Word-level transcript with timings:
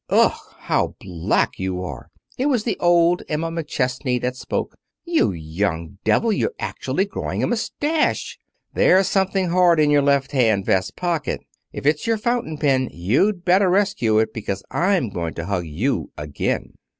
"Ugh! 0.09 0.33
how 0.57 0.95
black 0.99 1.59
you 1.59 1.83
are!" 1.83 2.09
It 2.35 2.47
was 2.47 2.63
the 2.63 2.75
old 2.79 3.21
Emma 3.29 3.51
McChesney 3.51 4.19
that 4.21 4.35
spoke. 4.35 4.75
"You 5.05 5.31
young 5.31 5.99
devil, 6.03 6.33
you're 6.33 6.55
actually 6.57 7.05
growing 7.05 7.43
a 7.43 7.45
mustache! 7.45 8.39
There's 8.73 9.07
something 9.07 9.49
hard 9.49 9.79
in 9.79 9.91
your 9.91 10.01
left 10.01 10.31
hand 10.31 10.65
vest 10.65 10.95
pocket. 10.95 11.41
If 11.71 11.85
it's 11.85 12.07
your 12.07 12.17
fountain 12.17 12.57
pen 12.57 12.89
you'd 12.91 13.45
better 13.45 13.69
rescue 13.69 14.17
it, 14.17 14.33
because 14.33 14.63
I'm 14.71 15.11
going 15.11 15.35
to 15.35 15.45
hug 15.45 15.67
you 15.67 16.09
again." 16.17 16.73